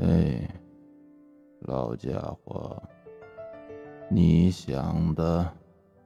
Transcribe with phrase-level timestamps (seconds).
[0.00, 0.48] 哎，
[1.62, 2.80] 老家伙，
[4.08, 5.52] 你想的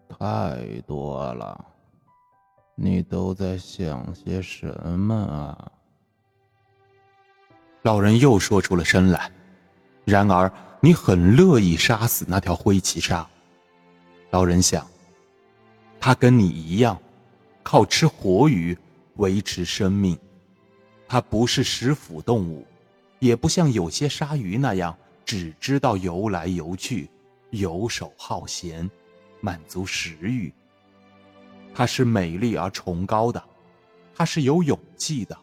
[0.08, 1.62] 太多了。
[2.74, 4.66] 你都在想些什
[4.98, 5.72] 么啊？
[7.82, 9.30] 老人又说出了声来。
[10.06, 13.28] 然而，你很乐意杀死那条灰旗鲨。
[14.30, 14.86] 老人想，
[16.00, 16.98] 他跟你一样，
[17.62, 18.76] 靠吃活鱼
[19.16, 20.18] 维持生命。
[21.06, 22.66] 他不是食腐动物，
[23.22, 27.08] 也不像有些鲨鱼那样只知道游来游去，
[27.50, 28.90] 游手好闲，
[29.40, 30.52] 满足食欲。
[31.72, 33.40] 它是美丽而崇高的，
[34.12, 35.38] 它是有勇气的，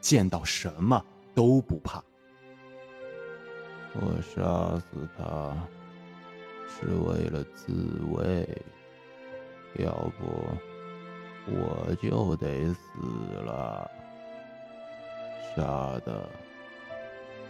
[0.00, 1.00] 见到什么
[1.36, 2.02] 都不怕。
[3.92, 5.56] 我杀死它
[6.66, 8.44] 是为了自卫，
[9.78, 10.48] 要不
[11.46, 12.98] 我就得死
[13.44, 13.88] 了。
[15.54, 15.62] 杀
[16.04, 16.28] 的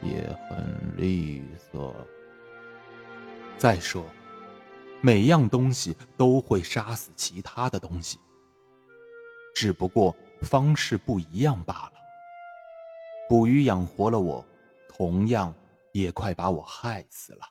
[0.05, 1.95] 也很利索。
[3.57, 4.05] 再说，
[5.01, 8.19] 每样东西都会杀死其他的东西，
[9.55, 11.93] 只不过方式不一样罢了。
[13.29, 14.45] 捕鱼养活了我，
[14.89, 15.53] 同样。
[15.95, 17.47] 也快把我害死了。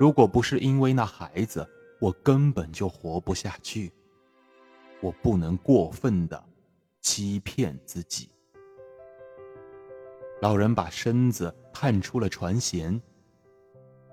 [0.00, 1.68] 如果不是因为那孩子，
[2.00, 3.92] 我根本就活不下去。
[5.02, 6.42] 我不能过分的
[7.02, 8.30] 欺骗自己。
[10.44, 13.00] 老人把身子探出了船舷，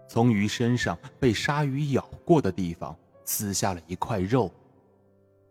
[0.07, 4.49] 从鱼身上被鲨鱼咬过的地方撕下了一块肉。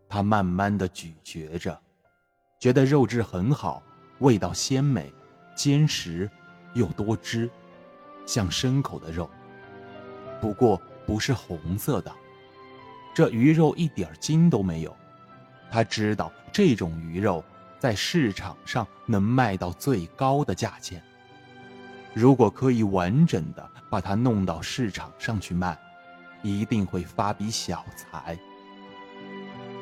[0.09, 1.79] 他慢慢的咀嚼着，
[2.59, 3.83] 觉得肉质很好，
[4.21, 5.13] 味道鲜美，
[5.55, 6.27] 坚实
[6.73, 7.47] 又多汁。
[8.25, 9.29] 像牲口的肉，
[10.41, 12.11] 不过不是红色的。
[13.13, 14.97] 这鱼肉一点筋都没有。
[15.69, 17.43] 他知道这种鱼肉
[17.81, 21.01] 在市场上能卖到最高的价钱。
[22.13, 25.75] 如果可以完整的把它弄到市场上去卖，
[26.43, 28.37] 一定会发笔小财。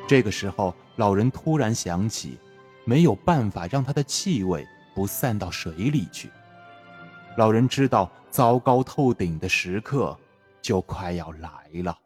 [0.08, 2.38] 这个时候，老人突然想起，
[2.86, 6.30] 没有办法让它的气味不散到水里去。
[7.36, 10.18] 老人知道，糟糕透顶的时刻
[10.62, 11.50] 就快要来
[11.84, 11.98] 了。